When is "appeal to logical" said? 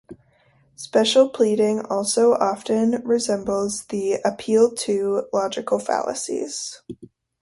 4.25-5.77